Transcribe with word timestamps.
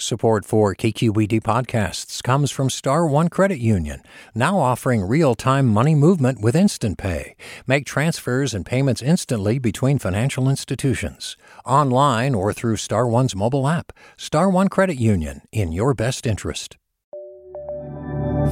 Support 0.00 0.44
for 0.44 0.76
KQED 0.76 1.42
podcasts 1.42 2.22
comes 2.22 2.52
from 2.52 2.70
Star 2.70 3.04
One 3.04 3.26
Credit 3.26 3.58
Union, 3.58 4.02
now 4.32 4.60
offering 4.60 5.02
real-time 5.02 5.66
money 5.66 5.96
movement 5.96 6.40
with 6.40 6.54
Instant 6.54 6.98
Pay. 6.98 7.34
Make 7.66 7.84
transfers 7.84 8.54
and 8.54 8.64
payments 8.64 9.02
instantly 9.02 9.58
between 9.58 9.98
financial 9.98 10.48
institutions, 10.48 11.36
online 11.66 12.36
or 12.36 12.52
through 12.52 12.76
Star 12.76 13.08
One's 13.08 13.34
mobile 13.34 13.66
app. 13.66 13.90
Star 14.16 14.48
One 14.48 14.68
Credit 14.68 14.94
Union, 14.94 15.40
in 15.50 15.72
your 15.72 15.94
best 15.94 16.28
interest. 16.28 16.76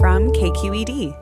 From 0.00 0.32
KQED. 0.32 1.16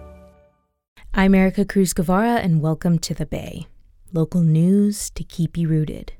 I'm 1.12 1.33
Ericka 1.33 1.69
Cruz 1.69 1.93
Guevarra, 1.93 2.43
and 2.43 2.62
welcome 2.62 2.98
to 3.01 3.12
the 3.12 3.27
Bay. 3.27 3.67
Local 4.15 4.41
news 4.41 5.11
to 5.11 5.23
keep 5.23 5.59
you 5.59 5.69
rooted. 5.69 6.15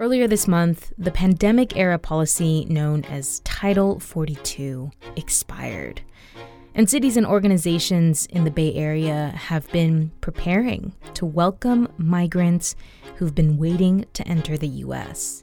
Earlier 0.00 0.28
this 0.28 0.46
month, 0.46 0.92
the 0.96 1.10
pandemic 1.10 1.76
era 1.76 1.98
policy 1.98 2.64
known 2.66 3.04
as 3.06 3.40
Title 3.40 3.98
42 3.98 4.92
expired. 5.16 6.02
And 6.72 6.88
cities 6.88 7.16
and 7.16 7.26
organizations 7.26 8.26
in 8.26 8.44
the 8.44 8.52
Bay 8.52 8.72
Area 8.74 9.32
have 9.34 9.68
been 9.72 10.12
preparing 10.20 10.94
to 11.14 11.26
welcome 11.26 11.88
migrants 11.96 12.76
who've 13.16 13.34
been 13.34 13.56
waiting 13.56 14.04
to 14.12 14.28
enter 14.28 14.56
the 14.56 14.68
U.S. 14.68 15.42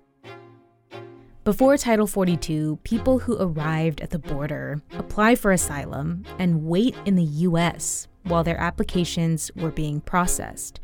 Before 1.43 1.75
Title 1.75 2.07
42, 2.07 2.79
people 2.83 3.19
who 3.19 3.35
arrived 3.37 3.99
at 3.99 4.11
the 4.11 4.19
border 4.19 4.81
apply 4.97 5.35
for 5.35 5.51
asylum 5.51 6.23
and 6.39 6.63
wait 6.63 6.95
in 7.05 7.15
the 7.15 7.23
U.S. 7.23 8.07
while 8.23 8.45
their 8.45 8.57
applications 8.57 9.51
were 9.53 9.71
being 9.71 9.99
processed. 9.99 10.79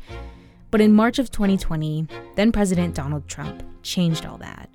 But 0.72 0.80
in 0.80 0.94
March 0.94 1.18
of 1.18 1.30
2020, 1.30 2.08
then 2.34 2.50
President 2.50 2.94
Donald 2.94 3.28
Trump 3.28 3.62
changed 3.82 4.24
all 4.24 4.38
that. 4.38 4.70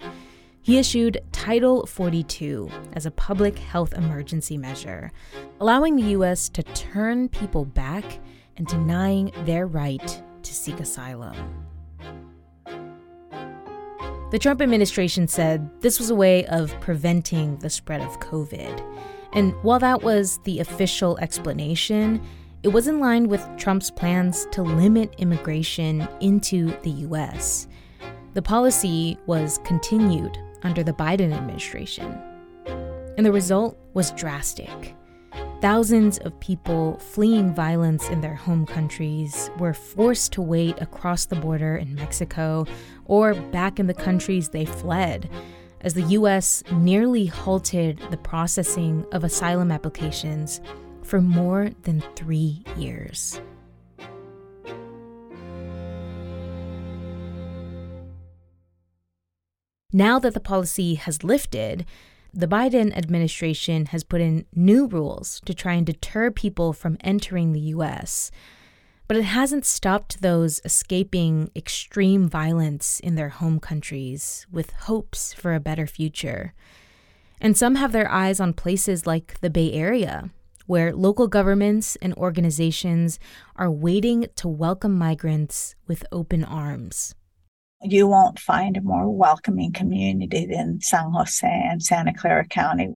He 0.62 0.78
issued 0.78 1.20
Title 1.32 1.88
42 1.88 2.70
as 2.94 3.08
a 3.08 3.12
public 3.12 3.58
health 3.58 3.94
emergency 3.94 4.60
measure, 4.60 5.12
allowing 5.60 5.96
the 5.96 6.12
U.S. 6.12 6.50
to 6.50 6.62
turn 6.62 7.30
people 7.30 7.66
back 7.66 8.20
and 8.58 8.68
denying 8.68 9.32
their 9.46 9.66
right 9.66 10.22
to 10.44 10.54
seek 10.54 10.80
asylum. 10.80 11.36
The 14.30 14.40
Trump 14.40 14.62
administration 14.62 15.28
said 15.28 15.68
this 15.82 15.98
was 16.00 16.12
a 16.12 16.16
way 16.16 16.46
of 16.46 16.80
preventing 16.80 17.58
the 17.58 17.72
spread 17.72 18.02
of 18.02 18.20
COVID. 18.20 18.84
And 19.34 19.54
while 19.64 19.80
that 19.80 20.04
was 20.04 20.40
the 20.44 20.60
official 20.60 21.18
explanation, 21.18 22.22
it 22.64 22.70
was 22.70 22.88
in 22.88 23.00
line 23.00 23.28
with 23.28 23.48
Trump's 23.58 23.92
plans 23.92 24.48
to 24.52 24.64
limit 24.64 25.14
immigration 25.20 26.08
into 26.22 26.76
the 26.82 26.90
US. 26.90 27.68
The 28.34 28.42
policy 28.42 29.18
was 29.28 29.60
continued 29.64 30.38
under 30.64 30.84
the 30.84 30.94
Biden 30.94 31.34
administration. 31.34 32.20
And 33.16 33.26
the 33.26 33.32
result 33.32 33.78
was 33.94 34.12
drastic. 34.12 34.96
Thousands 35.62 36.18
of 36.20 36.40
people 36.40 36.98
fleeing 36.98 37.54
violence 37.54 38.10
in 38.10 38.22
their 38.22 38.36
home 38.36 38.66
countries 38.66 39.50
were 39.58 39.74
forced 39.74 40.34
to 40.34 40.42
wait 40.42 40.80
across 40.82 41.26
the 41.26 41.36
border 41.36 41.78
in 41.78 41.96
Mexico 41.96 42.66
or 43.06 43.34
back 43.34 43.80
in 43.80 43.88
the 43.88 43.94
countries 43.94 44.50
they 44.50 44.66
fled, 44.66 45.30
as 45.82 45.94
the 45.94 46.04
US 46.04 46.64
nearly 46.72 47.28
halted 47.28 48.00
the 48.10 48.18
processing 48.18 49.06
of 49.12 49.24
asylum 49.24 49.72
applications 49.72 50.60
for 51.08 51.22
more 51.22 51.72
than 51.84 52.04
three 52.16 52.64
years. 52.76 53.40
Now 59.94 60.20
that 60.20 60.34
the 60.34 60.42
policy 60.42 60.96
has 60.96 61.24
lifted, 61.24 61.86
the 62.34 62.46
Biden 62.46 62.96
administration 62.96 63.88
has 63.88 64.04
put 64.04 64.20
in 64.20 64.46
new 64.54 64.86
rules 64.86 65.40
to 65.46 65.54
try 65.54 65.74
and 65.74 65.86
deter 65.86 66.30
people 66.30 66.74
from 66.74 66.98
entering 67.00 67.54
the 67.54 67.72
US. 67.76 68.30
But 69.08 69.16
it 69.16 69.24
hasn't 69.24 69.66
stopped 69.66 70.22
those 70.22 70.60
escaping 70.66 71.50
extreme 71.56 72.28
violence 72.28 73.00
in 73.00 73.16
their 73.16 73.30
home 73.30 73.62
countries 73.62 74.46
with 74.52 74.74
hopes 74.74 75.34
for 75.34 75.56
a 75.56 75.62
better 75.62 75.88
future. 75.88 76.54
And 77.40 77.56
some 77.56 77.76
have 77.76 77.94
their 77.94 78.12
eyes 78.12 78.42
on 78.42 78.52
places 78.52 79.08
like 79.08 79.40
the 79.40 79.50
Bay 79.50 79.72
Area, 79.72 80.30
where 80.68 80.94
local 80.94 81.28
governments 81.28 81.96
and 82.02 82.14
organizations 82.14 83.20
are 83.56 83.72
waiting 83.72 84.28
to 84.36 84.48
welcome 84.48 84.96
migrants 84.98 85.76
with 85.88 86.06
open 86.12 86.44
arms. 86.44 87.16
You 87.82 88.08
won't 88.08 88.40
find 88.40 88.78
a 88.78 88.82
more 88.82 89.10
welcoming 89.10 89.72
community 89.72 90.46
than 90.46 90.82
San 90.82 91.12
Jose 91.12 91.48
and 91.48 91.82
Santa 91.82 92.14
Clara 92.14 92.46
County. 92.46 92.94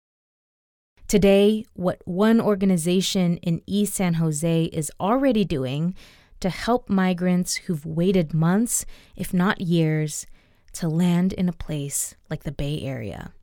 Today, 1.08 1.66
what 1.74 2.02
one 2.06 2.40
organization 2.40 3.38
in 3.38 3.62
East 3.66 3.96
San 3.96 4.16
Jose 4.16 4.66
is 4.66 4.92
already 5.00 5.44
doing 5.46 5.96
to 6.40 6.50
help 6.50 6.90
migrants 6.90 7.56
who've 7.56 7.86
waited 7.86 8.34
months, 8.34 8.86
if 9.16 9.34
not 9.34 9.62
years, 9.62 10.26
to 10.74 10.88
land 10.88 11.34
in 11.34 11.48
a 11.48 11.54
place 11.54 12.16
like 12.30 12.44
the 12.44 12.52
Bay 12.52 12.82
Area. 12.82 13.34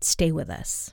Stay 0.00 0.30
with 0.30 0.50
us. 0.50 0.92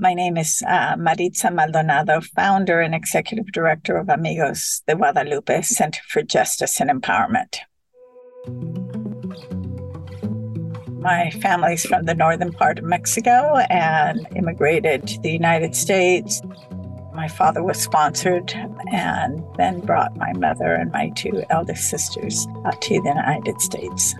My 0.00 0.14
name 0.14 0.36
is 0.36 0.62
uh, 0.64 0.94
Maritza 0.96 1.50
Maldonado, 1.50 2.20
founder 2.20 2.80
and 2.80 2.94
executive 2.94 3.50
director 3.50 3.96
of 3.96 4.08
Amigos 4.08 4.80
de 4.86 4.94
Guadalupe 4.94 5.62
Center 5.62 6.00
for 6.06 6.22
Justice 6.22 6.80
and 6.80 6.88
Empowerment. 6.88 7.58
My 11.00 11.30
family's 11.42 11.84
from 11.84 12.04
the 12.04 12.14
northern 12.14 12.52
part 12.52 12.78
of 12.78 12.84
Mexico 12.84 13.56
and 13.70 14.24
immigrated 14.36 15.08
to 15.08 15.20
the 15.20 15.32
United 15.32 15.74
States. 15.74 16.42
My 17.12 17.26
father 17.26 17.64
was 17.64 17.82
sponsored 17.82 18.54
and 18.92 19.42
then 19.56 19.80
brought 19.80 20.16
my 20.16 20.32
mother 20.34 20.74
and 20.74 20.92
my 20.92 21.08
two 21.16 21.42
eldest 21.50 21.90
sisters 21.90 22.46
uh, 22.64 22.70
to 22.70 23.00
the 23.02 23.08
United 23.08 23.60
States. 23.60 24.14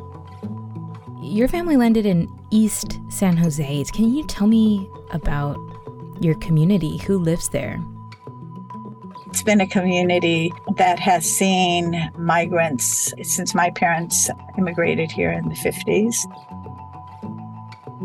Your 1.22 1.46
family 1.46 1.76
landed 1.76 2.06
in 2.06 2.28
East 2.50 2.98
San 3.10 3.36
Jose. 3.36 3.84
Can 3.92 4.12
you 4.12 4.24
tell 4.26 4.46
me 4.46 4.88
about 5.10 5.58
your 6.24 6.34
community? 6.36 6.98
Who 6.98 7.18
lives 7.18 7.48
there? 7.48 7.80
It's 9.26 9.42
been 9.42 9.60
a 9.60 9.66
community 9.66 10.52
that 10.76 10.98
has 10.98 11.24
seen 11.24 12.10
migrants 12.16 13.12
since 13.22 13.54
my 13.54 13.70
parents 13.70 14.30
immigrated 14.56 15.12
here 15.12 15.30
in 15.30 15.48
the 15.48 15.54
50s. 15.54 16.16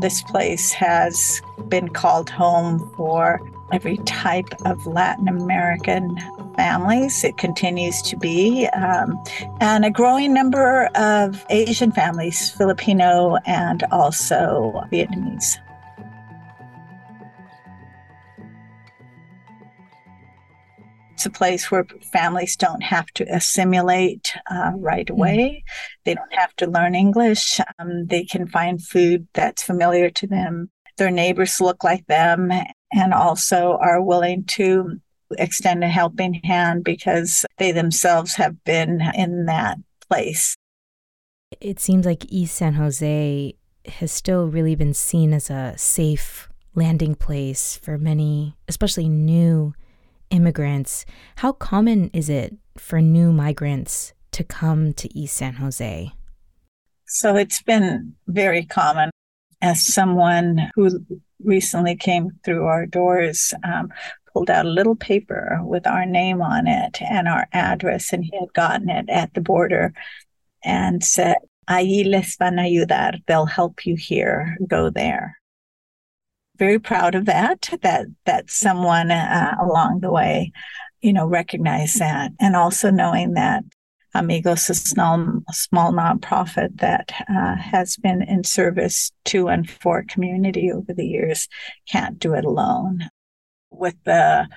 This 0.02 0.22
place 0.22 0.72
has 0.74 1.42
been 1.70 1.90
called 1.90 2.30
home 2.30 2.92
for 2.96 3.40
every 3.72 3.98
type 3.98 4.54
of 4.66 4.86
Latin 4.86 5.28
American 5.28 6.18
families. 6.56 7.24
It 7.24 7.38
continues 7.38 8.02
to 8.04 8.18
be, 8.18 8.68
um, 8.68 9.22
and 9.60 9.86
a 9.86 9.90
growing 9.90 10.34
number 10.34 10.86
of 10.96 11.46
Asian 11.50 11.92
families, 11.92 12.52
Filipino 12.52 13.38
and 13.46 13.84
also 13.92 14.84
Vietnamese. 14.92 15.58
It's 21.24 21.36
a 21.36 21.40
place 21.40 21.72
where 21.72 21.86
families 22.02 22.58
don't 22.58 22.84
have 22.84 23.06
to 23.14 23.24
assimilate 23.34 24.36
uh, 24.52 24.72
right 24.76 25.08
mm. 25.08 25.12
away. 25.12 25.64
Mm. 25.66 25.72
They 26.04 26.16
don't 26.16 26.34
have 26.34 26.54
to 26.58 26.70
learn 26.70 26.96
English. 26.96 27.62
Um, 27.80 28.08
they 28.08 28.26
can 28.26 28.46
find 28.46 28.84
food 28.84 29.26
that's 29.34 29.64
familiar 29.64 30.10
to 30.10 30.28
them. 30.28 30.70
Their 30.98 31.12
neighbors 31.12 31.62
look 31.62 31.82
like 31.82 32.06
them 32.08 32.52
and 32.92 33.14
also 33.14 33.78
are 33.82 34.02
willing 34.02 34.44
to 34.58 35.00
extend 35.38 35.82
a 35.82 35.88
helping 35.88 36.34
hand 36.44 36.84
because 36.84 37.46
they 37.58 37.72
themselves 37.72 38.36
have 38.36 38.62
been 38.66 39.02
in 39.16 39.46
that 39.46 39.78
place. 40.10 40.58
It 41.62 41.80
seems 41.80 42.06
like 42.06 42.26
East 42.28 42.56
San 42.56 42.74
Jose 42.74 43.54
has 43.86 44.12
still 44.12 44.48
really 44.48 44.76
been 44.76 44.94
seen 44.94 45.32
as 45.32 45.50
a 45.50 45.74
safe 45.78 46.50
landing 46.76 47.16
place 47.16 47.80
for 47.82 47.98
many, 47.98 48.58
especially 48.68 49.08
new 49.08 49.74
immigrants. 50.34 51.06
How 51.38 51.54
common 51.54 52.10
is 52.12 52.28
it 52.28 52.56
for 52.78 53.00
new 53.00 53.32
migrants 53.32 54.14
to 54.32 54.44
come 54.44 54.92
to 54.94 55.18
East 55.18 55.38
San 55.38 55.54
Jose? 55.54 56.12
So 57.06 57.36
it's 57.36 57.62
been 57.62 58.16
very 58.28 58.66
common. 58.66 59.12
As 59.62 59.86
someone 59.86 60.72
who 60.76 60.90
recently 61.42 61.96
came 61.96 62.32
through 62.44 62.66
our 62.66 62.86
doors, 62.86 63.54
um, 63.64 63.94
pulled 64.34 64.50
out 64.50 64.66
a 64.66 64.70
little 64.70 64.96
paper 64.96 65.60
with 65.64 65.86
our 65.86 66.06
name 66.06 66.42
on 66.42 66.68
it 66.68 67.02
and 67.02 67.28
our 67.28 67.48
address, 67.54 68.12
and 68.12 68.26
he 68.26 68.36
had 68.38 68.52
gotten 68.54 68.90
it 68.90 69.10
at 69.10 69.34
the 69.34 69.42
border 69.42 69.94
and 70.64 71.04
said, 71.04 71.38
Ahí 71.70 72.06
les 72.06 72.36
van 72.38 72.60
a 72.60 72.64
ayudar. 72.64 73.22
They'll 73.26 73.46
help 73.46 73.86
you 73.86 73.96
here. 73.96 74.58
Go 74.68 74.90
there. 74.90 75.38
Very 76.58 76.80
proud 76.80 77.16
of 77.16 77.26
that, 77.26 77.70
that, 77.82 78.06
that 78.26 78.52
someone 78.52 79.12
uh, 79.12 79.56
along 79.60 80.02
the 80.02 80.12
way, 80.12 80.52
you 81.02 81.12
know, 81.12 81.28
recognized 81.28 82.00
that. 82.00 82.32
And 82.40 82.56
also 82.56 82.92
knowing 82.92 83.34
that 83.34 83.64
Amigos, 84.16 84.70
a 84.70 84.76
small, 84.76 85.42
small 85.52 85.92
nonprofit 85.92 86.78
that 86.78 87.12
uh, 87.28 87.56
has 87.56 87.98
been 87.98 88.22
in 88.22 88.44
service 88.44 89.12
to 89.26 89.48
and 89.48 89.68
for 89.68 90.04
community 90.08 90.72
over 90.72 90.94
the 90.94 91.06
years, 91.06 91.48
can't 91.88 92.20
do 92.20 92.34
it 92.36 92.46
alone. 92.46 93.10
With 93.72 93.96
the 94.04 94.48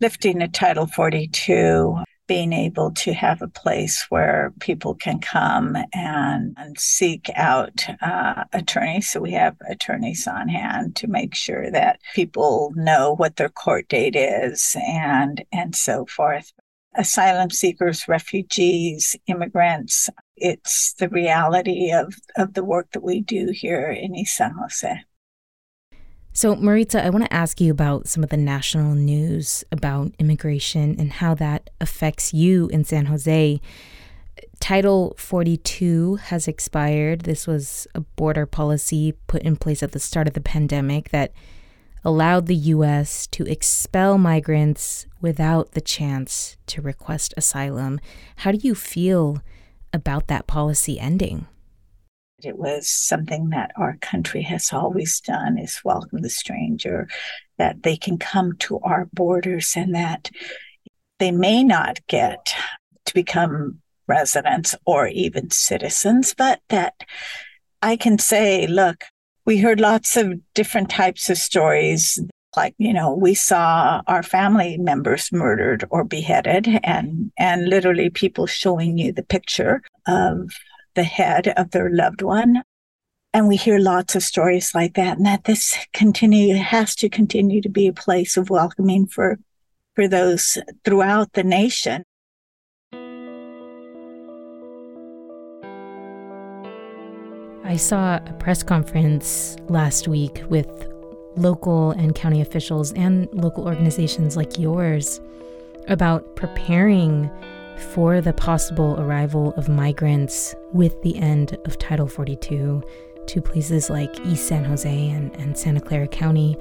lifting 0.00 0.40
of 0.40 0.52
Title 0.52 0.86
42, 0.86 2.02
being 2.32 2.54
able 2.54 2.90
to 2.90 3.12
have 3.12 3.42
a 3.42 3.46
place 3.46 4.06
where 4.08 4.54
people 4.58 4.94
can 4.94 5.18
come 5.18 5.76
and, 5.92 6.54
and 6.56 6.80
seek 6.80 7.28
out 7.34 7.84
uh, 8.00 8.44
attorneys. 8.54 9.10
So 9.10 9.20
we 9.20 9.32
have 9.32 9.54
attorneys 9.68 10.26
on 10.26 10.48
hand 10.48 10.96
to 10.96 11.08
make 11.08 11.34
sure 11.34 11.70
that 11.70 12.00
people 12.14 12.72
know 12.74 13.14
what 13.14 13.36
their 13.36 13.50
court 13.50 13.86
date 13.88 14.16
is 14.16 14.74
and 14.80 15.44
and 15.52 15.76
so 15.76 16.06
forth 16.06 16.50
asylum 16.94 17.50
seekers, 17.50 18.08
refugees, 18.08 19.14
immigrants. 19.26 20.08
It's 20.36 20.94
the 20.94 21.08
reality 21.10 21.90
of, 21.92 22.14
of 22.36 22.54
the 22.54 22.64
work 22.64 22.92
that 22.92 23.02
we 23.02 23.20
do 23.20 23.50
here 23.50 23.90
in 23.90 24.14
East 24.14 24.36
San 24.36 24.52
Jose. 24.52 25.02
So, 26.34 26.56
Maritza, 26.56 27.04
I 27.04 27.10
want 27.10 27.24
to 27.24 27.32
ask 27.32 27.60
you 27.60 27.70
about 27.70 28.08
some 28.08 28.24
of 28.24 28.30
the 28.30 28.38
national 28.38 28.94
news 28.94 29.64
about 29.70 30.12
immigration 30.18 30.96
and 30.98 31.12
how 31.12 31.34
that 31.34 31.68
affects 31.78 32.32
you 32.32 32.68
in 32.68 32.84
San 32.84 33.06
Jose. 33.06 33.60
Title 34.58 35.14
42 35.18 36.14
has 36.16 36.48
expired. 36.48 37.22
This 37.22 37.46
was 37.46 37.86
a 37.94 38.00
border 38.00 38.46
policy 38.46 39.12
put 39.26 39.42
in 39.42 39.56
place 39.56 39.82
at 39.82 39.92
the 39.92 40.00
start 40.00 40.26
of 40.26 40.32
the 40.32 40.40
pandemic 40.40 41.10
that 41.10 41.32
allowed 42.02 42.46
the 42.46 42.56
U.S. 42.56 43.26
to 43.26 43.44
expel 43.44 44.16
migrants 44.16 45.06
without 45.20 45.72
the 45.72 45.82
chance 45.82 46.56
to 46.66 46.80
request 46.80 47.34
asylum. 47.36 48.00
How 48.36 48.52
do 48.52 48.58
you 48.62 48.74
feel 48.74 49.42
about 49.92 50.28
that 50.28 50.46
policy 50.46 50.98
ending? 50.98 51.46
It 52.44 52.58
was 52.58 52.88
something 52.88 53.50
that 53.50 53.70
our 53.76 53.96
country 54.00 54.42
has 54.42 54.72
always 54.72 55.20
done 55.20 55.58
is 55.58 55.80
welcome 55.84 56.22
the 56.22 56.30
stranger, 56.30 57.08
that 57.58 57.84
they 57.84 57.96
can 57.96 58.18
come 58.18 58.56
to 58.60 58.80
our 58.80 59.08
borders 59.12 59.74
and 59.76 59.94
that 59.94 60.30
they 61.18 61.30
may 61.30 61.62
not 61.62 62.04
get 62.08 62.54
to 63.06 63.14
become 63.14 63.78
residents 64.08 64.74
or 64.84 65.06
even 65.06 65.50
citizens, 65.50 66.34
but 66.36 66.60
that 66.68 66.94
I 67.80 67.96
can 67.96 68.18
say, 68.18 68.66
look, 68.66 69.04
we 69.46 69.58
heard 69.58 69.80
lots 69.80 70.16
of 70.16 70.40
different 70.54 70.90
types 70.90 71.30
of 71.30 71.38
stories. 71.38 72.20
Like, 72.56 72.74
you 72.78 72.92
know, 72.92 73.14
we 73.14 73.34
saw 73.34 74.02
our 74.06 74.22
family 74.22 74.78
members 74.78 75.30
murdered 75.32 75.84
or 75.90 76.04
beheaded 76.04 76.68
and, 76.82 77.30
and 77.38 77.68
literally 77.68 78.10
people 78.10 78.46
showing 78.46 78.98
you 78.98 79.12
the 79.12 79.22
picture 79.22 79.82
of 80.06 80.50
the 80.94 81.04
head 81.04 81.48
of 81.56 81.70
their 81.70 81.90
loved 81.90 82.22
one. 82.22 82.62
And 83.34 83.48
we 83.48 83.56
hear 83.56 83.78
lots 83.78 84.14
of 84.14 84.22
stories 84.22 84.74
like 84.74 84.94
that 84.94 85.16
and 85.16 85.26
that 85.26 85.44
this 85.44 85.76
continue 85.94 86.54
has 86.54 86.94
to 86.96 87.08
continue 87.08 87.62
to 87.62 87.68
be 87.68 87.86
a 87.86 87.92
place 87.92 88.36
of 88.36 88.50
welcoming 88.50 89.06
for, 89.06 89.38
for 89.94 90.06
those 90.06 90.58
throughout 90.84 91.32
the 91.32 91.42
nation. 91.42 92.04
I 97.64 97.76
saw 97.76 98.16
a 98.16 98.32
press 98.38 98.62
conference 98.62 99.56
last 99.68 100.08
week 100.08 100.42
with 100.50 100.68
local 101.36 101.92
and 101.92 102.14
county 102.14 102.42
officials 102.42 102.92
and 102.92 103.28
local 103.32 103.64
organizations 103.64 104.36
like 104.36 104.58
yours 104.58 105.22
about 105.88 106.36
preparing 106.36 107.30
for 107.82 108.20
the 108.20 108.32
possible 108.32 108.98
arrival 108.98 109.52
of 109.56 109.68
migrants 109.68 110.54
with 110.72 111.00
the 111.02 111.18
end 111.18 111.56
of 111.64 111.78
Title 111.78 112.06
42 112.06 112.82
to 113.26 113.42
places 113.42 113.90
like 113.90 114.18
East 114.26 114.48
San 114.48 114.64
Jose 114.64 115.08
and, 115.10 115.34
and 115.36 115.56
Santa 115.56 115.80
Clara 115.80 116.08
County. 116.08 116.56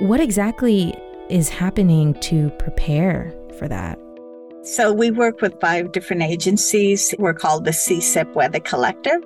What 0.00 0.20
exactly 0.20 0.94
is 1.28 1.48
happening 1.48 2.14
to 2.14 2.50
prepare 2.58 3.34
for 3.58 3.68
that? 3.68 3.98
So, 4.62 4.92
we 4.92 5.10
work 5.10 5.40
with 5.40 5.58
five 5.60 5.92
different 5.92 6.22
agencies. 6.22 7.14
We're 7.18 7.32
called 7.32 7.64
the 7.64 7.72
Si 7.72 8.00
Se 8.00 8.24
Puede 8.24 8.62
Collective. 8.64 9.22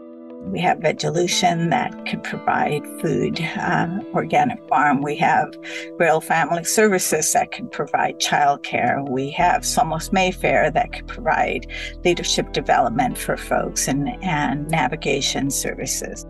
We 0.51 0.61
have 0.61 0.79
Veggielution 0.79 1.71
that 1.71 2.07
can 2.07 2.21
provide 2.21 2.85
food, 3.01 3.41
um, 3.61 4.07
organic 4.15 4.67
farm. 4.69 5.03
We 5.03 5.17
have 5.17 5.55
Grail 5.97 6.21
Family 6.21 6.65
Services 6.65 7.33
that 7.33 7.51
can 7.51 7.69
provide 7.69 8.21
childcare. 8.21 9.09
We 9.09 9.31
have 9.31 9.63
Somos 9.63 10.13
Mayfair 10.13 10.71
that 10.71 10.93
can 10.93 11.07
provide 11.07 11.67
leadership 12.05 12.53
development 12.53 13.19
for 13.19 13.37
folks 13.37 13.89
and, 13.89 14.09
and 14.23 14.69
navigation 14.69 15.51
services. 15.51 16.27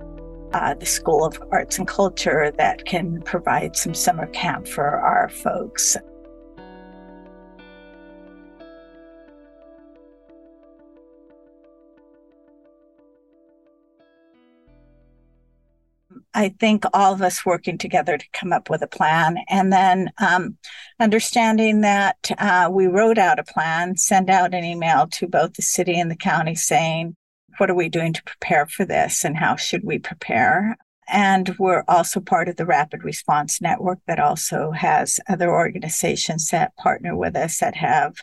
Uh, 0.53 0.75
the 0.75 0.87
School 0.87 1.25
of 1.25 1.43
Arts 1.51 1.79
and 1.79 1.89
Culture 1.89 2.53
that 2.57 2.85
can 2.85 3.21
provide 3.23 3.77
some 3.77 3.93
summer 3.93 4.27
camp 4.29 4.69
for 4.69 4.87
our 4.87 5.29
folks. 5.29 5.97
I 16.35 16.49
think 16.49 16.85
all 16.93 17.13
of 17.13 17.23
us 17.23 17.47
working 17.47 17.79
together 17.79 18.19
to 18.19 18.29
come 18.33 18.53
up 18.53 18.69
with 18.69 18.83
a 18.83 18.89
plan 18.89 19.39
and 19.49 19.73
then 19.73 20.11
um, 20.19 20.59
understanding 20.99 21.83
that 21.83 22.31
uh, 22.39 22.69
we 22.71 22.87
wrote 22.87 23.19
out 23.19 23.39
a 23.39 23.45
plan, 23.45 23.97
send 23.97 24.29
out 24.29 24.53
an 24.53 24.65
email 24.65 25.07
to 25.13 25.29
both 25.29 25.55
the 25.55 25.63
city 25.63 25.99
and 25.99 26.11
the 26.11 26.17
county 26.17 26.57
saying, 26.57 27.17
what 27.59 27.71
are 27.71 27.75
we 27.75 27.89
doing 27.89 28.13
to 28.13 28.23
prepare 28.25 28.67
for 28.67 28.85
this 28.85 29.25
and 29.25 29.37
how 29.37 29.55
should 29.55 29.85
we 29.85 29.99
prepare? 29.99 30.77
And 31.07 31.55
we're 31.59 31.85
also 31.87 32.19
part 32.19 32.49
of 32.49 32.57
the 32.57 32.67
Rapid 32.67 33.05
Response 33.05 33.61
Network 33.61 34.01
that 34.07 34.19
also 34.19 34.73
has 34.73 35.21
other 35.29 35.51
organizations 35.51 36.49
that 36.49 36.75
partner 36.77 37.17
with 37.17 37.37
us 37.37 37.61
that 37.61 37.77
have 37.77 38.17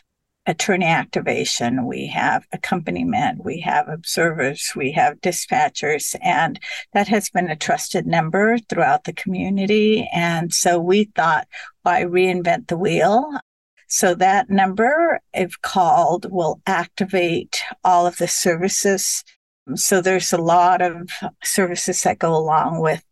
attorney 0.46 0.86
activation, 0.86 1.86
we 1.86 2.06
have 2.06 2.46
accompaniment, 2.52 3.44
we 3.44 3.60
have 3.60 3.88
observers, 3.88 4.72
we 4.74 4.90
have 4.92 5.20
dispatchers, 5.20 6.16
and 6.20 6.58
that 6.92 7.08
has 7.08 7.30
been 7.30 7.48
a 7.48 7.56
trusted 7.56 8.06
number 8.06 8.58
throughout 8.58 9.04
the 9.04 9.12
community. 9.12 10.08
And 10.12 10.52
so 10.52 10.80
we 10.80 11.04
thought, 11.04 11.46
why 11.82 12.02
reinvent 12.02 12.68
the 12.68 12.76
wheel? 12.76 13.38
So 13.86 14.14
that 14.16 14.50
number, 14.50 15.20
if 15.32 15.60
called, 15.60 16.26
will 16.30 16.60
activate 16.66 17.62
all 17.84 18.06
of 18.06 18.16
the 18.16 18.28
services. 18.28 19.22
So 19.74 20.00
there's 20.00 20.32
a 20.32 20.38
lot 20.38 20.82
of 20.82 21.08
services 21.44 22.02
that 22.02 22.18
go 22.18 22.34
along 22.34 22.80
with 22.80 23.04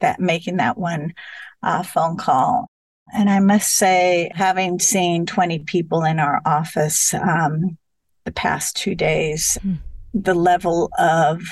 that, 0.00 0.18
making 0.18 0.56
that 0.56 0.78
one 0.78 1.14
uh, 1.62 1.84
phone 1.84 2.16
call. 2.16 2.66
And 3.12 3.28
I 3.28 3.40
must 3.40 3.76
say, 3.76 4.30
having 4.34 4.78
seen 4.78 5.26
20 5.26 5.60
people 5.60 6.04
in 6.04 6.18
our 6.18 6.40
office 6.46 7.12
um, 7.14 7.76
the 8.24 8.32
past 8.32 8.76
two 8.76 8.94
days, 8.94 9.58
mm. 9.64 9.78
the 10.14 10.34
level 10.34 10.90
of 10.98 11.42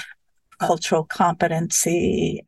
cultural 0.58 1.04
competency, 1.04 2.44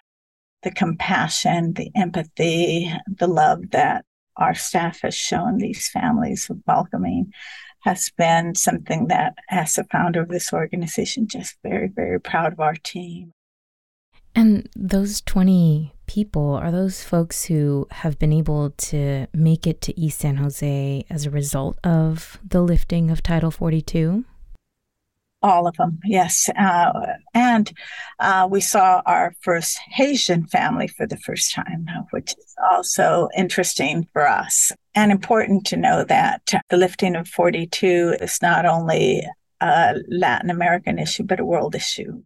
the 0.62 0.70
compassion, 0.70 1.74
the 1.74 1.90
empathy, 1.94 2.92
the 3.06 3.26
love 3.26 3.70
that 3.70 4.04
our 4.36 4.54
staff 4.54 5.00
has 5.02 5.14
shown 5.14 5.58
these 5.58 5.88
families 5.88 6.48
of 6.48 6.58
welcoming 6.66 7.32
has 7.80 8.10
been 8.16 8.54
something 8.54 9.08
that, 9.08 9.34
as 9.50 9.74
the 9.74 9.84
founder 9.84 10.22
of 10.22 10.28
this 10.28 10.52
organization, 10.52 11.26
just 11.26 11.56
very, 11.64 11.88
very 11.88 12.20
proud 12.20 12.52
of 12.52 12.60
our 12.60 12.76
team. 12.76 13.32
And 14.34 14.68
those 14.76 15.20
20 15.22 15.92
people 16.12 16.52
are 16.56 16.70
those 16.70 17.02
folks 17.02 17.46
who 17.46 17.88
have 17.90 18.18
been 18.18 18.34
able 18.34 18.68
to 18.76 19.26
make 19.32 19.66
it 19.66 19.80
to 19.80 19.98
East 19.98 20.18
San 20.18 20.36
Jose 20.36 21.06
as 21.08 21.24
a 21.24 21.30
result 21.30 21.78
of 21.82 22.38
the 22.46 22.60
lifting 22.60 23.10
of 23.10 23.22
Title 23.22 23.50
42? 23.50 24.22
All 25.42 25.66
of 25.66 25.74
them, 25.76 25.98
yes. 26.04 26.50
Uh, 26.54 27.14
and 27.32 27.72
uh, 28.20 28.46
we 28.50 28.60
saw 28.60 29.00
our 29.06 29.34
first 29.40 29.78
Haitian 29.88 30.46
family 30.48 30.86
for 30.86 31.06
the 31.06 31.16
first 31.16 31.54
time, 31.54 31.86
which 32.10 32.34
is 32.38 32.54
also 32.70 33.30
interesting 33.34 34.06
for 34.12 34.28
us. 34.28 34.70
And 34.94 35.10
important 35.12 35.64
to 35.68 35.78
know 35.78 36.04
that 36.04 36.42
the 36.68 36.76
lifting 36.76 37.16
of 37.16 37.26
42 37.26 38.16
is 38.20 38.42
not 38.42 38.66
only 38.66 39.26
a 39.62 39.94
Latin 40.08 40.50
American 40.50 40.98
issue, 40.98 41.22
but 41.22 41.40
a 41.40 41.44
world 41.46 41.74
issue. 41.74 42.22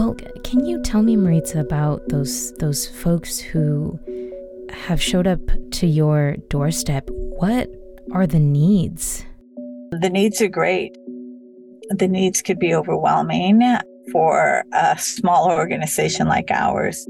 Well, 0.00 0.16
can 0.44 0.64
you 0.64 0.82
tell 0.82 1.02
me, 1.02 1.14
Maritza, 1.14 1.60
about 1.60 2.08
those 2.08 2.52
those 2.52 2.86
folks 2.86 3.38
who 3.38 4.00
have 4.70 5.02
showed 5.02 5.26
up 5.26 5.40
to 5.72 5.86
your 5.86 6.38
doorstep? 6.48 7.10
What 7.10 7.68
are 8.10 8.26
the 8.26 8.38
needs? 8.38 9.26
The 10.00 10.08
needs 10.08 10.40
are 10.40 10.48
great. 10.48 10.96
The 11.90 12.08
needs 12.08 12.40
could 12.40 12.58
be 12.58 12.74
overwhelming 12.74 13.60
for 14.10 14.64
a 14.72 14.96
small 14.98 15.50
organization 15.50 16.28
like 16.28 16.50
ours. 16.50 17.06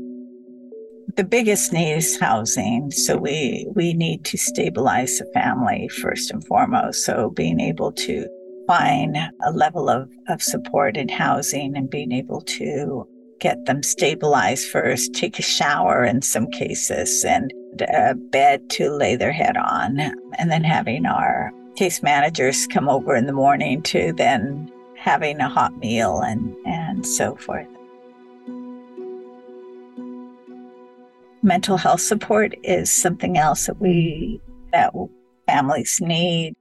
The 1.17 1.23
biggest 1.23 1.73
need 1.73 1.93
is 1.93 2.19
housing. 2.19 2.91
So 2.91 3.17
we 3.17 3.69
we 3.73 3.95
need 3.95 4.25
to 4.25 4.37
stabilize 4.37 5.17
the 5.17 5.31
family 5.33 5.89
first 6.03 6.33
and 6.33 6.45
foremost. 6.45 7.05
So 7.05 7.31
being 7.31 7.61
able 7.61 7.93
to 7.93 8.27
find 8.71 9.17
a 9.43 9.51
level 9.51 9.89
of, 9.89 10.09
of 10.29 10.41
support 10.41 10.97
in 10.97 11.09
housing 11.09 11.77
and 11.77 11.91
being 11.91 12.13
able 12.13 12.41
to 12.41 13.05
get 13.41 13.65
them 13.67 13.83
stabilized 13.83 14.69
first, 14.69 15.13
take 15.13 15.41
a 15.41 15.43
shower 15.43 16.05
in 16.05 16.23
some 16.23 16.47
cases, 16.53 17.25
and 17.25 17.53
a 17.81 18.15
bed 18.15 18.71
to 18.71 18.93
lay 18.93 19.17
their 19.17 19.33
head 19.33 19.57
on, 19.57 19.99
and 20.39 20.53
then 20.53 20.63
having 20.63 21.05
our 21.05 21.51
case 21.75 22.01
managers 22.01 22.69
come 22.69 22.89
over 22.89 23.17
in 23.17 23.27
the 23.27 23.33
morning 23.33 23.83
to 23.83 24.13
then 24.13 24.71
having 24.97 25.41
a 25.41 25.49
hot 25.49 25.77
meal 25.79 26.21
and, 26.21 26.55
and 26.65 27.05
so 27.05 27.35
forth. 27.35 27.67
Mental 31.43 31.77
health 31.77 32.03
support 32.03 32.55
is 32.63 32.93
something 32.93 33.37
else 33.37 33.67
that 33.67 33.81
we 33.81 34.41
that 34.73 34.93
families 35.49 35.99
need. 36.01 36.55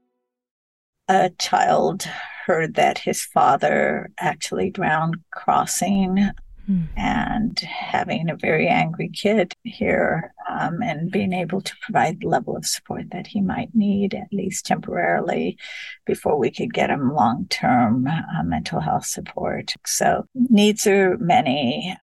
A 1.10 1.32
child 1.40 2.04
heard 2.46 2.76
that 2.76 3.00
his 3.00 3.24
father 3.26 4.10
actually 4.20 4.70
drowned 4.70 5.18
crossing 5.32 6.32
Hmm. 6.70 6.84
and 6.96 7.60
having 7.62 8.30
a 8.30 8.36
very 8.36 8.68
angry 8.68 9.10
kid 9.10 9.56
here 9.64 10.32
um, 10.48 10.84
and 10.84 11.10
being 11.10 11.34
able 11.34 11.62
to 11.62 11.74
provide 11.82 12.20
the 12.20 12.28
level 12.28 12.56
of 12.56 12.64
support 12.64 13.06
that 13.12 13.26
he 13.26 13.42
might 13.42 13.74
need, 13.74 14.14
at 14.14 14.32
least 14.32 14.68
temporarily, 14.68 15.58
before 16.06 16.38
we 16.38 16.52
could 16.52 16.72
get 16.72 16.92
him 16.92 17.12
long 17.12 17.48
term 17.50 18.06
uh, 18.06 18.44
mental 18.44 18.82
health 18.82 19.08
support. 19.08 19.74
So, 19.88 20.28
needs 20.36 20.86
are 20.86 21.18
many. 21.18 21.98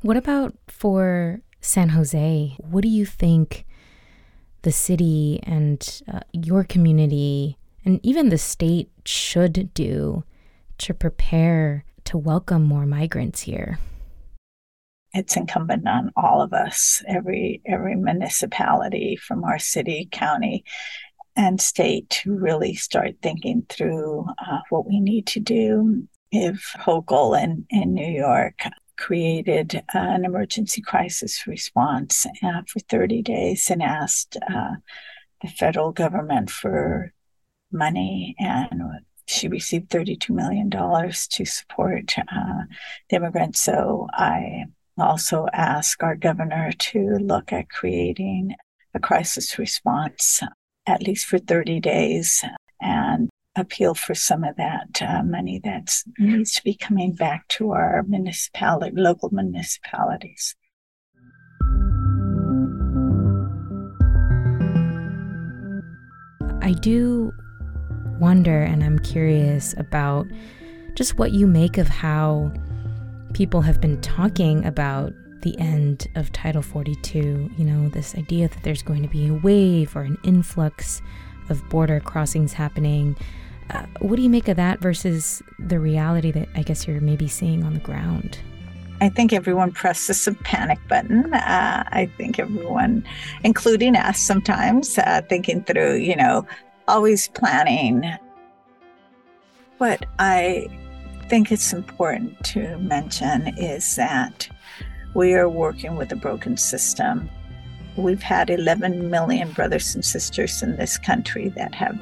What 0.00 0.16
about 0.16 0.56
for 0.66 1.40
San 1.60 1.90
Jose? 1.90 2.56
What 2.58 2.82
do 2.82 2.88
you 2.88 3.06
think 3.06 3.64
the 4.62 4.72
city 4.72 5.38
and 5.44 6.02
uh, 6.12 6.20
your 6.32 6.64
community 6.64 7.58
and 7.84 8.00
even 8.02 8.28
the 8.28 8.38
state 8.38 8.90
should 9.04 9.72
do 9.74 10.24
to 10.78 10.94
prepare 10.94 11.84
to 12.04 12.18
welcome 12.18 12.62
more 12.62 12.86
migrants 12.86 13.42
here? 13.42 13.78
It's 15.14 15.36
incumbent 15.36 15.86
on 15.86 16.10
all 16.16 16.40
of 16.40 16.52
us, 16.52 17.02
every 17.06 17.60
every 17.66 17.96
municipality 17.96 19.16
from 19.16 19.44
our 19.44 19.58
city, 19.58 20.08
county, 20.10 20.64
and 21.36 21.60
state 21.60 22.08
to 22.10 22.34
really 22.34 22.74
start 22.74 23.16
thinking 23.22 23.66
through 23.68 24.26
uh, 24.38 24.60
what 24.70 24.86
we 24.86 25.00
need 25.00 25.26
to 25.28 25.40
do. 25.40 26.08
If 26.30 26.74
Hochul 26.78 27.42
in, 27.42 27.66
in 27.68 27.92
New 27.92 28.10
York 28.10 28.62
created 28.96 29.82
an 29.92 30.24
emergency 30.24 30.80
crisis 30.80 31.46
response 31.46 32.26
uh, 32.42 32.62
for 32.66 32.80
30 32.80 33.22
days 33.22 33.68
and 33.68 33.82
asked 33.82 34.36
uh, 34.48 34.76
the 35.42 35.48
federal 35.48 35.92
government 35.92 36.50
for 36.50 37.12
money 37.72 38.34
and 38.38 38.82
she 39.26 39.48
received 39.48 39.90
$32 39.90 40.30
million 40.30 40.70
to 40.70 41.44
support 41.44 42.14
uh, 42.18 42.62
the 43.08 43.16
immigrants. 43.16 43.60
So 43.60 44.08
I 44.12 44.64
also 44.98 45.46
ask 45.52 46.02
our 46.02 46.16
governor 46.16 46.72
to 46.72 47.18
look 47.20 47.52
at 47.52 47.70
creating 47.70 48.54
a 48.94 49.00
crisis 49.00 49.58
response, 49.58 50.42
at 50.86 51.02
least 51.02 51.26
for 51.26 51.38
30 51.38 51.80
days, 51.80 52.44
and 52.80 53.30
appeal 53.56 53.94
for 53.94 54.14
some 54.14 54.44
of 54.44 54.56
that 54.56 55.00
uh, 55.02 55.22
money 55.22 55.60
that 55.62 55.94
needs 56.18 56.52
to 56.54 56.62
be 56.62 56.74
coming 56.74 57.14
back 57.14 57.46
to 57.48 57.70
our 57.70 58.02
municipality, 58.06 58.94
local 58.96 59.30
municipalities. 59.30 60.54
I 66.62 66.74
do 66.80 67.32
wonder 68.18 68.62
and 68.62 68.82
I'm 68.82 68.98
curious 68.98 69.74
about 69.76 70.26
just 70.94 71.18
what 71.18 71.32
you 71.32 71.46
make 71.46 71.78
of 71.78 71.88
how 71.88 72.52
people 73.32 73.62
have 73.62 73.80
been 73.80 74.00
talking 74.00 74.64
about 74.64 75.12
the 75.42 75.58
end 75.58 76.08
of 76.14 76.32
Title 76.32 76.62
42. 76.62 77.50
You 77.56 77.64
know, 77.64 77.88
this 77.88 78.14
idea 78.14 78.48
that 78.48 78.62
there's 78.62 78.82
going 78.82 79.02
to 79.02 79.08
be 79.08 79.28
a 79.28 79.34
wave 79.34 79.96
or 79.96 80.02
an 80.02 80.18
influx 80.24 81.02
of 81.48 81.68
border 81.68 82.00
crossings 82.00 82.52
happening. 82.52 83.16
Uh, 83.70 83.86
what 84.00 84.16
do 84.16 84.22
you 84.22 84.30
make 84.30 84.48
of 84.48 84.56
that 84.56 84.80
versus 84.80 85.42
the 85.58 85.80
reality 85.80 86.30
that 86.30 86.48
I 86.54 86.62
guess 86.62 86.86
you're 86.86 87.00
maybe 87.00 87.28
seeing 87.28 87.64
on 87.64 87.74
the 87.74 87.80
ground? 87.80 88.38
I 89.00 89.08
think 89.08 89.32
everyone 89.32 89.72
presses 89.72 90.28
a 90.28 90.34
panic 90.34 90.78
button. 90.88 91.34
Uh, 91.34 91.82
I 91.88 92.06
think 92.16 92.38
everyone, 92.38 93.04
including 93.42 93.96
us 93.96 94.20
sometimes, 94.20 94.96
uh, 94.96 95.22
thinking 95.28 95.64
through, 95.64 95.96
you 95.96 96.14
know, 96.14 96.46
always 96.92 97.28
planning. 97.28 98.04
What 99.78 100.04
I 100.18 100.68
think 101.30 101.50
it's 101.50 101.72
important 101.72 102.44
to 102.44 102.76
mention 102.76 103.56
is 103.56 103.96
that 103.96 104.46
we 105.14 105.32
are 105.32 105.48
working 105.48 105.96
with 105.96 106.12
a 106.12 106.16
broken 106.16 106.58
system. 106.58 107.30
We've 107.96 108.22
had 108.22 108.50
11 108.50 109.08
million 109.08 109.52
brothers 109.52 109.94
and 109.94 110.04
sisters 110.04 110.62
in 110.62 110.76
this 110.76 110.98
country 110.98 111.48
that 111.56 111.74
have 111.74 111.98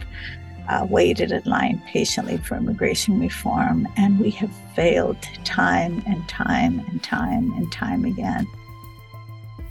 uh, 0.68 0.84
waited 0.90 1.30
in 1.30 1.42
line 1.44 1.80
patiently 1.86 2.38
for 2.38 2.56
immigration 2.56 3.20
reform, 3.20 3.86
and 3.96 4.18
we 4.18 4.30
have 4.30 4.50
failed 4.74 5.22
time 5.44 6.02
and 6.04 6.28
time 6.28 6.80
and 6.90 7.00
time 7.02 7.52
and 7.52 7.70
time 7.70 8.04
again. 8.04 8.44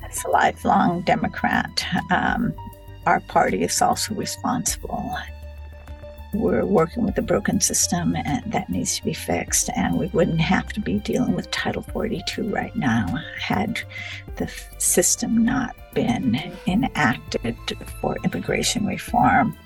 As 0.02 0.24
a 0.24 0.30
lifelong 0.30 1.02
Democrat, 1.02 1.86
um, 2.10 2.54
our 3.10 3.20
party 3.22 3.64
is 3.64 3.82
also 3.82 4.14
responsible. 4.14 5.18
We're 6.32 6.64
working 6.64 7.06
with 7.06 7.18
a 7.18 7.24
broken 7.24 7.60
system 7.60 8.16
and 8.16 8.52
that 8.52 8.70
needs 8.70 8.98
to 8.98 9.04
be 9.04 9.14
fixed. 9.14 9.72
And 9.76 9.98
we 9.98 10.08
wouldn't 10.08 10.42
have 10.42 10.72
to 10.74 10.80
be 10.80 11.00
dealing 11.00 11.34
with 11.34 11.50
Title 11.50 11.82
42 11.82 12.48
right 12.50 12.76
now 12.76 13.08
had 13.40 13.82
the 14.36 14.48
system 14.78 15.44
not 15.44 15.76
been 15.96 16.40
enacted 16.68 17.58
for 18.00 18.16
immigration 18.24 18.86
reform. 18.86 19.58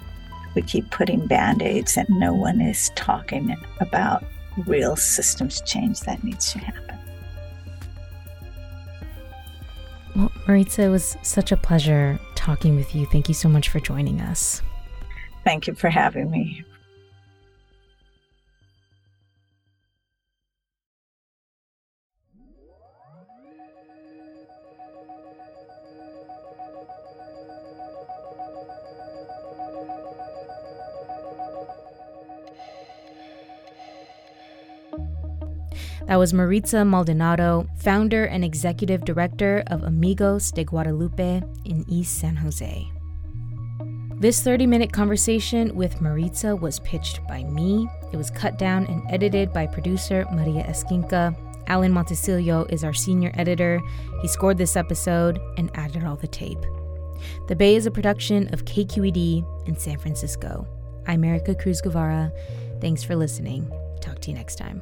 We 0.55 0.61
keep 0.61 0.89
putting 0.89 1.27
band 1.27 1.61
aids, 1.61 1.97
and 1.97 2.07
no 2.11 2.33
one 2.33 2.61
is 2.61 2.91
talking 2.95 3.57
about 3.81 4.23
real 4.67 4.95
systems 4.95 5.61
change 5.61 5.99
that 6.01 6.23
needs 6.23 6.53
to 6.53 6.59
happen. 6.59 6.99
Well, 10.15 10.31
Maritza, 10.47 10.83
it 10.83 10.89
was 10.89 11.17
such 11.23 11.51
a 11.51 11.57
pleasure 11.57 12.19
talking 12.43 12.75
with 12.75 12.93
you. 12.93 13.05
Thank 13.05 13.29
you 13.29 13.33
so 13.33 13.47
much 13.47 13.69
for 13.69 13.79
joining 13.79 14.19
us. 14.19 14.61
Thank 15.45 15.67
you 15.67 15.75
for 15.75 15.89
having 15.89 16.29
me. 16.29 16.63
That 36.07 36.17
was 36.17 36.33
Maritza 36.33 36.83
Maldonado, 36.83 37.65
founder 37.77 38.25
and 38.25 38.43
executive 38.43 39.05
director 39.05 39.63
of 39.67 39.83
Amigos 39.83 40.51
de 40.51 40.65
Guadalupe 40.65 41.41
in 41.63 41.85
East 41.87 42.19
San 42.19 42.35
Jose. 42.35 42.91
This 44.19 44.41
30 44.41 44.67
minute 44.67 44.91
conversation 44.91 45.75
with 45.75 46.01
Maritza 46.01 46.55
was 46.55 46.79
pitched 46.81 47.25
by 47.27 47.43
me. 47.43 47.87
It 48.11 48.17
was 48.17 48.29
cut 48.29 48.57
down 48.57 48.85
and 48.87 49.01
edited 49.09 49.53
by 49.53 49.65
producer 49.65 50.25
Maria 50.31 50.63
Esquinca. 50.63 51.35
Alan 51.67 51.93
Montecillo 51.93 52.71
is 52.71 52.83
our 52.83 52.93
senior 52.93 53.31
editor. 53.35 53.81
He 54.21 54.27
scored 54.27 54.57
this 54.57 54.75
episode 54.75 55.39
and 55.57 55.71
added 55.73 56.03
all 56.03 56.17
the 56.17 56.27
tape. 56.27 56.59
The 57.47 57.55
Bay 57.55 57.75
is 57.75 57.85
a 57.85 57.91
production 57.91 58.53
of 58.53 58.65
KQED 58.65 59.67
in 59.67 59.77
San 59.77 59.97
Francisco. 59.97 60.67
I'm 61.07 61.21
Ericka 61.21 61.59
Cruz 61.61 61.81
Guevarra. 61.81 62.31
Thanks 62.81 63.03
for 63.03 63.15
listening. 63.15 63.71
Talk 64.01 64.19
to 64.19 64.31
you 64.31 64.37
next 64.37 64.57
time. 64.57 64.81